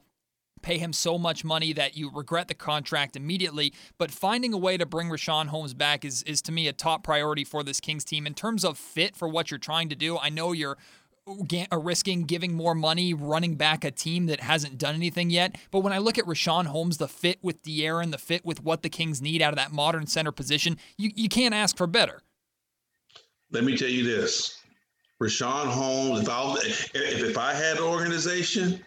[0.61, 3.73] pay him so much money that you regret the contract immediately.
[3.97, 7.03] But finding a way to bring Richaun Holmes back is, is to me a top
[7.03, 10.17] priority for this Kings team in terms of fit for what you're trying to do.
[10.17, 10.77] I know you're
[11.27, 15.55] uh, risking giving more money running back a team that hasn't done anything yet.
[15.71, 18.83] But when I look at Richaun Holmes, the fit with De'Aaron, the fit with what
[18.83, 22.21] the Kings need out of that modern center position, you, you can't ask for better.
[23.51, 24.61] Let me tell you this.
[25.21, 28.85] Richaun Holmes, if I if, if I had an organization,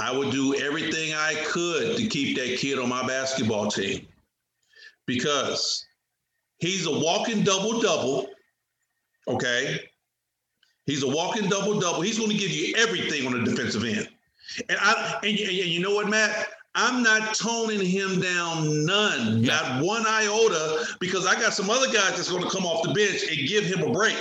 [0.00, 4.06] I would do everything I could to keep that kid on my basketball team
[5.06, 5.84] because
[6.58, 8.28] he's a walking double double.
[9.28, 9.80] Okay.
[10.86, 12.00] He's a walking double double.
[12.00, 14.08] He's going to give you everything on the defensive end.
[14.68, 16.48] And I and, and you know what, Matt?
[16.74, 19.60] I'm not toning him down none, yeah.
[19.60, 22.94] not one iota, because I got some other guys that's going to come off the
[22.94, 24.16] bench and give him a break.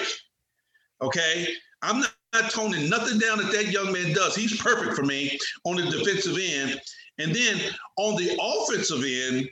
[1.01, 1.47] Okay.
[1.81, 4.35] I'm not not toning nothing down that that young man does.
[4.35, 6.79] He's perfect for me on the defensive end.
[7.17, 7.59] And then
[7.97, 9.49] on the offensive end,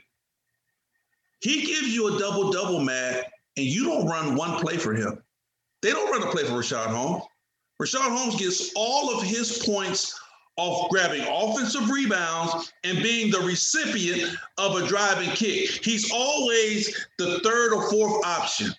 [1.40, 5.22] he gives you a double double, Matt, and you don't run one play for him.
[5.82, 7.24] They don't run a play for Richaun Holmes.
[7.80, 10.18] Richaun Holmes gets all of his points
[10.56, 15.84] off grabbing offensive rebounds and being the recipient of a driving kick.
[15.84, 18.72] He's always the third or fourth option.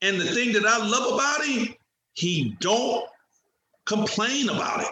[0.00, 1.74] And the thing that I love about him,
[2.14, 3.06] he don't
[3.86, 4.88] complain about it.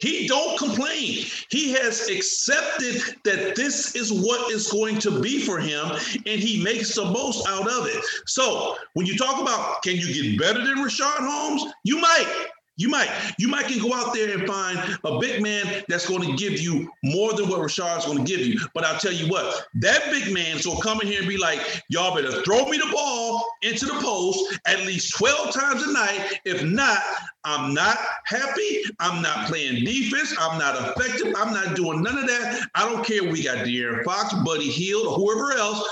[0.00, 1.26] He don't complain.
[1.50, 6.62] He has accepted that this is what is going to be for him, and he
[6.62, 8.02] makes the most out of it.
[8.26, 12.46] So when you talk about can you get better than Richaun Holmes, you might.
[12.80, 16.22] You might you might can go out there and find a big man that's going
[16.22, 18.58] to give you more than what Richaun's going to give you.
[18.72, 21.28] But I'll tell you what, that big man is going to come in here and
[21.28, 25.82] be like, y'all better throw me the ball into the post at least 12 times
[25.82, 26.40] a night.
[26.46, 27.00] If not,
[27.44, 28.82] I'm not happy.
[28.98, 30.34] I'm not playing defense.
[30.40, 31.34] I'm not effective.
[31.36, 32.66] I'm not doing none of that.
[32.74, 33.22] I don't care.
[33.22, 35.86] We got De'Aaron Fox, Buddy Hield, or whoever else.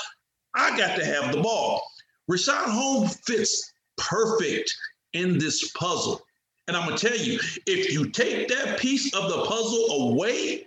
[0.54, 1.82] I got to have the ball.
[2.30, 4.74] Richaun Holmes fits perfect
[5.12, 6.22] in this puzzle.
[6.68, 10.66] And I'm to tell you, if you take that piece of the puzzle away,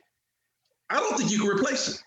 [0.90, 2.04] I don't think you can replace it.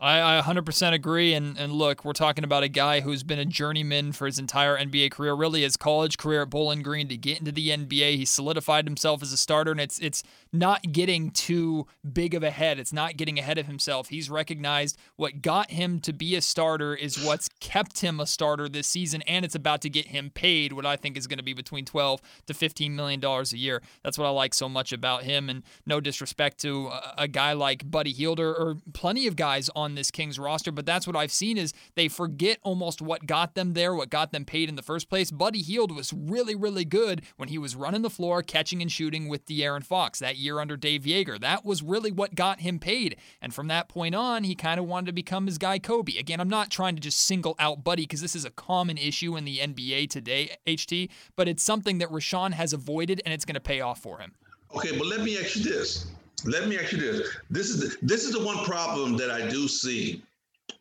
[0.00, 1.34] I, I 100% agree.
[1.34, 4.78] And, and look, we're talking about a guy who's been a journeyman for his entire
[4.78, 8.16] NBA career, really his college career at Bowling Green to get into the NBA.
[8.16, 12.50] He solidified himself as a starter, and it's it's not getting too big of a
[12.50, 12.78] head.
[12.78, 14.08] It's not getting ahead of himself.
[14.08, 18.68] He's recognized what got him to be a starter is what's kept him a starter
[18.68, 21.44] this season, and it's about to get him paid what I think is going to
[21.44, 23.82] be between 12 to 15 million dollars a year.
[24.04, 25.48] That's what I like so much about him.
[25.50, 29.87] And no disrespect to a, a guy like Buddy Hielder or plenty of guys on
[29.88, 33.54] on this Kings roster, but that's what I've seen is they forget almost what got
[33.54, 35.30] them there, what got them paid in the first place.
[35.30, 39.28] Buddy Hield was really, really good when he was running the floor, catching and shooting
[39.28, 41.40] with De'Aaron Fox that year under Dave Joerger.
[41.40, 43.16] That was really what got him paid.
[43.40, 46.18] And from that point on, he kind of wanted to become his guy Kobe.
[46.18, 49.36] Again, I'm not trying to just single out Buddy because this is a common issue
[49.36, 53.54] in the NBA today, HT, but it's something that Richaun has avoided and it's going
[53.54, 54.34] to pay off for him.
[54.74, 56.06] Okay, but let me ask you this.
[56.44, 57.36] Let me ask you this.
[57.50, 60.22] This is the, this is the one problem that I do see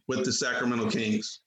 [0.07, 1.39] with the Sacramento Kings,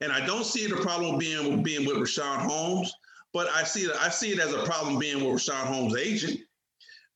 [0.00, 2.92] and I don't see the problem being being with Richaun Holmes,
[3.32, 6.40] but I see it I see it as a problem being with Richaun Holmes' agent,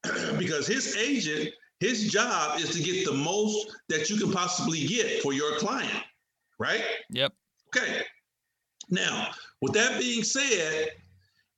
[0.38, 5.22] because his agent his job is to get the most that you can possibly get
[5.22, 6.02] for your client,
[6.58, 6.82] right?
[7.10, 7.32] Yep.
[7.68, 8.02] Okay.
[8.90, 10.90] Now, with that being said,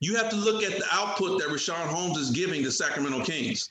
[0.01, 3.71] you have to look at the output that Richaun Holmes is giving the Sacramento Kings.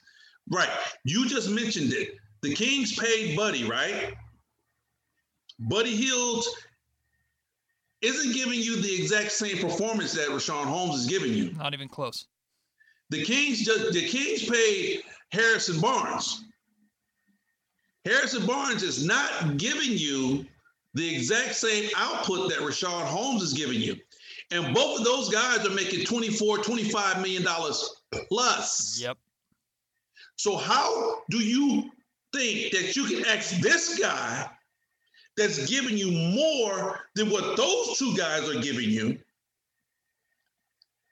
[0.52, 0.70] Right.
[1.04, 2.16] You just mentioned it.
[2.42, 4.14] The Kings paid Buddy, right?
[5.60, 6.46] Buddy Hield
[8.02, 11.52] isn't giving you the exact same performance that Richaun Holmes is giving you.
[11.54, 12.28] Not even close.
[13.10, 16.46] The Kings just the Kings paid Harrison Barnes.
[18.06, 20.46] Harrison Barnes is not giving you
[20.94, 23.96] the exact same output that Richaun Holmes is giving you.
[24.52, 29.00] And both of those guys are making 24, 25 million dollars plus.
[29.00, 29.18] Yep.
[30.40, 31.92] So how do you
[32.34, 34.50] think that you can ask this guy
[35.36, 39.20] that's giving you more than what those two guys are giving you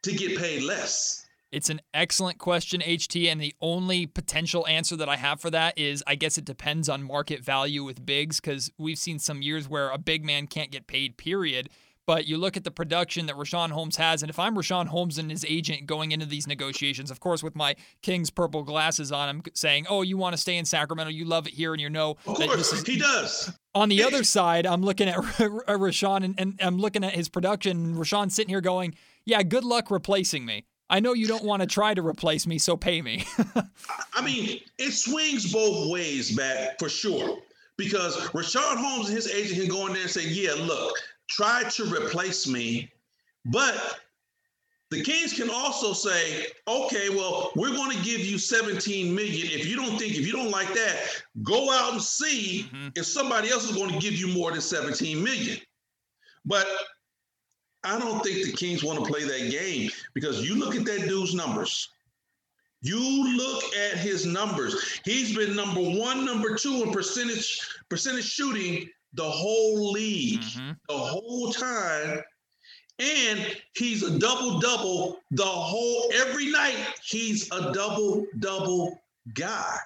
[0.04, 1.26] to get paid less?
[1.52, 5.78] It's an excellent question, HT, and the only potential answer that I have for that
[5.78, 9.68] is I guess it depends on market value with bigs because we've seen some years
[9.68, 11.70] where a big man can't get paid, period.
[12.08, 15.18] But you look at the production that Richaun Holmes has, and if I'm Richaun Holmes
[15.18, 19.28] and his agent going into these negotiations, of course, with my King's purple glasses on,
[19.28, 21.12] I'm saying, "Oh, you want to stay in Sacramento?
[21.12, 23.52] You love it here, and you know Of that this course, is." he does.
[23.76, 27.86] On the other side, I'm looking at Richaun and, and I'm looking at his production.
[27.86, 30.66] And Richaun sitting here going, "Yeah, good luck replacing me.
[30.90, 33.26] I know you don't want to try to replace me, so pay me."
[34.14, 37.40] I mean, it swings both ways, Matt, for sure.
[37.76, 40.96] Because Richaun Holmes and his agent can go in there and say, yeah, look,
[41.30, 42.92] try to replace me.
[43.46, 44.00] But
[44.90, 49.48] the Kings can also say, okay, well, we're going to give you 17 million.
[49.52, 52.98] If you don't think, if you don't like that, go out and see Mhm.
[52.98, 55.60] if somebody else is going to give you more than 17 million.
[56.46, 56.68] But
[57.84, 61.08] I don't think the Kings want to play that game because you look at that
[61.08, 61.90] dude's numbers.
[62.82, 63.00] You
[63.36, 65.00] look at his numbers.
[65.04, 67.60] He's been number one, number two in percentage
[67.90, 70.78] percentage shooting the whole league, Mhm.
[70.88, 72.24] the whole time.
[73.00, 76.78] And he's a double double the whole every night.
[77.04, 79.00] He's a double double
[79.34, 79.78] guy.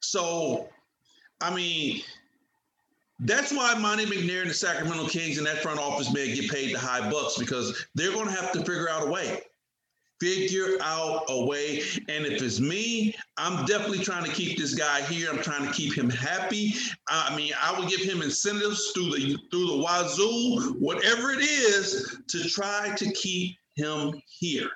[0.00, 0.68] So,
[1.40, 2.02] I mean,
[3.20, 6.74] that's why Monte McNair and the Sacramento Kings and that front office may get paid
[6.74, 9.42] the high bucks because they're going to have to figure out a way.
[10.22, 11.82] Figure out a way.
[12.08, 15.28] And if it's me, I'm definitely trying to keep this guy here.
[15.28, 16.74] I'm trying to keep him happy.
[17.08, 22.20] I mean, I will give him incentives through the through the wazoo, whatever it is,
[22.28, 24.70] to try to keep him here.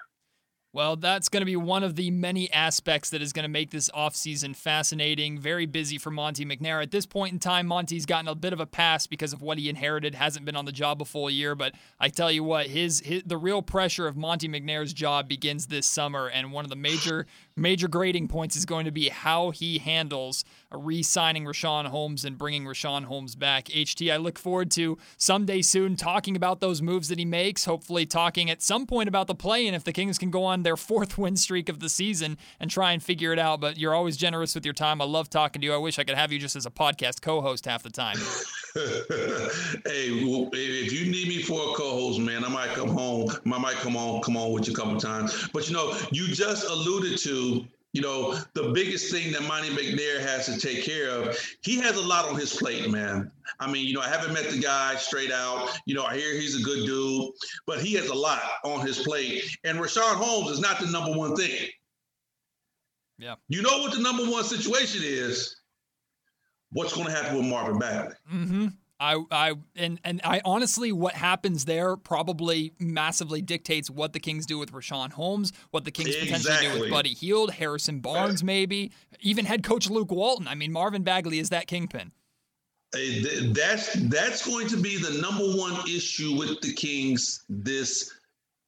[0.76, 3.70] Well, that's going to be one of the many aspects that is going to make
[3.70, 5.38] this offseason fascinating.
[5.38, 6.82] Very busy for Monte McNair.
[6.82, 9.56] At this point in time, Monte's gotten a bit of a pass because of what
[9.56, 10.14] he inherited.
[10.14, 13.22] Hasn't been on the job a full year, but I tell you what, his, his
[13.24, 17.26] the real pressure of Monte McNair's job begins this summer, and one of the major
[17.56, 22.64] major grading points is going to be how he handles re-signing Richaun Holmes and bringing
[22.64, 23.66] Richaun Holmes back.
[23.66, 27.64] HT, I look forward to someday soon talking about those moves that he makes.
[27.64, 30.62] Hopefully, talking at some point about the play and if the Kings can go on
[30.62, 33.60] their fourth win streak of the season and try and figure it out.
[33.60, 35.00] But you're always generous with your time.
[35.00, 35.74] I love talking to you.
[35.74, 38.16] I wish I could have you just as a podcast co-host half the time.
[38.76, 43.30] hey, well, if you need me for a co-host, man, I might come home.
[43.46, 45.48] I might come on, come on with you a couple times.
[45.52, 50.20] But you know, you just alluded to, you know, the biggest thing that Monte McNair
[50.20, 51.34] has to take care of.
[51.62, 53.32] He has a lot on his plate, man.
[53.58, 55.70] I mean, you know, I haven't met the guy straight out.
[55.86, 57.30] You know, I hear he's a good dude,
[57.66, 59.44] but he has a lot on his plate.
[59.64, 61.70] And Richaun Holmes is not the number one thing.
[63.16, 63.36] Yeah.
[63.48, 65.56] You know what the number one situation is?
[66.72, 68.14] What's going to happen with Marvin Bagley?
[68.30, 68.66] Mm-hmm.
[68.98, 74.46] I, I, and and I honestly, what happens there probably massively dictates what the Kings
[74.46, 78.92] do with Richaun Holmes, what the Kings potentially do with Buddy Hield, Harrison Barnes, maybe
[79.20, 80.48] even head coach Luke Walton.
[80.48, 82.12] I mean, Marvin Bagley is that kingpin.
[83.52, 88.10] That's that's going to be the number one issue with the Kings this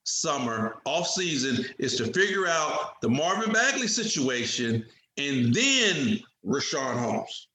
[0.04, 4.84] summer off season is to figure out the Marvin Bagley situation
[5.16, 7.47] and then Richaun Holmes.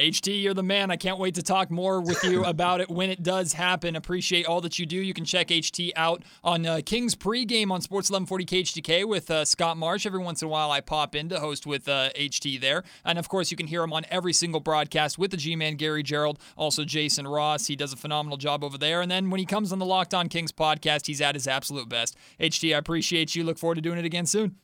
[0.00, 0.90] HT, you're the man.
[0.90, 3.96] I can't wait to talk more with you about it when it does happen.
[3.96, 4.96] Appreciate all that you do.
[4.96, 9.44] You can check HT out on uh, Kings pregame on Sports 1140 KHTK with uh,
[9.44, 10.06] Scott Marsh.
[10.06, 12.82] Every once in a while, I pop in to host with uh, HT there.
[13.04, 15.74] And of course, you can hear him on every single broadcast with the G Man
[15.74, 17.66] Gary Gerould, also Jason Ross.
[17.66, 19.02] He does a phenomenal job over there.
[19.02, 21.90] And then when he comes on the Locked On Kings podcast, he's at his absolute
[21.90, 22.16] best.
[22.40, 23.44] HT, I appreciate you.
[23.44, 24.56] Look forward to doing it again soon.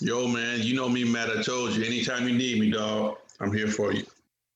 [0.00, 1.30] Yo, man, you know me, Matt.
[1.30, 4.04] I told you, anytime you need me, dog, I'm here for you.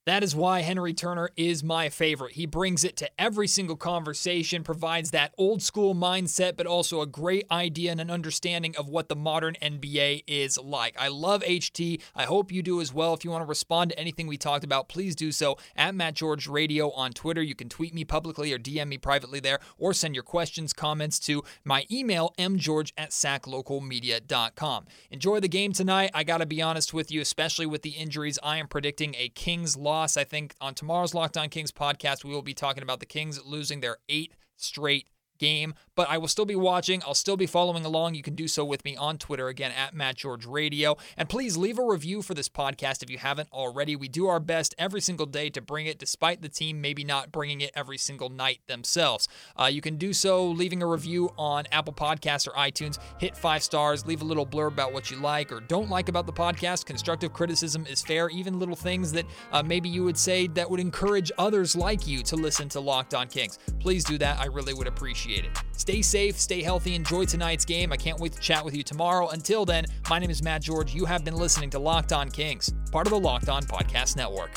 [0.08, 2.32] That is why Henry Turner is my favorite.
[2.32, 7.06] He brings it to every single conversation, provides that old school mindset, but also a
[7.06, 10.96] great idea and an understanding of what the modern NBA is like.
[10.98, 12.00] I love HT.
[12.16, 13.12] I hope you do as well.
[13.12, 16.14] If you want to respond to anything we talked about, please do so at Matt
[16.14, 17.42] George Radio on Twitter.
[17.42, 21.18] You can tweet me publicly or DM me privately there, or send your questions, comments
[21.18, 24.86] to my email, mgeorge at saclocalmedia.com.
[25.10, 26.12] Enjoy the game tonight.
[26.14, 28.38] I got to be honest with you, especially with the injuries.
[28.42, 29.97] I am predicting a Kings loss.
[29.98, 33.44] I think on tomorrow's Locked On Kings podcast, we will be talking about the Kings
[33.44, 35.08] losing their eighth straight
[35.38, 37.02] game, but I will still be watching.
[37.06, 38.14] I'll still be following along.
[38.14, 40.96] You can do so with me on Twitter again at Matt George Radio.
[41.16, 43.96] And please leave a review for this podcast if you haven't already.
[43.96, 47.32] We do our best every single day to bring it, despite the team maybe not
[47.32, 49.28] bringing it every single night themselves.
[49.58, 52.98] Uh, you can do so leaving a review on Apple Podcasts or iTunes.
[53.18, 56.26] Hit five stars, leave a little blurb about what you like or don't like about
[56.26, 56.86] the podcast.
[56.86, 60.80] Constructive criticism is fair, even little things that uh, maybe you would say that would
[60.80, 63.58] encourage others like you to listen to Locked On Kings.
[63.80, 64.38] Please do that.
[64.38, 64.86] I really would
[65.28, 65.62] appreciate it.
[65.72, 67.92] Stay safe, stay healthy, enjoy tonight's game.
[67.92, 69.28] I can't wait to chat with you tomorrow.
[69.28, 70.94] Until then, my name is Matt George.
[70.94, 74.50] You have been listening to Locked On Kings, part of the Locked On Podcast Network.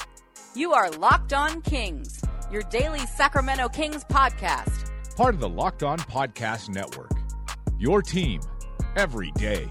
[0.55, 4.89] You are Locked On Kings, your daily Sacramento Kings podcast.
[5.15, 7.11] Part of the Locked On Podcast Network.
[7.77, 8.41] Your team
[8.95, 9.69] every day.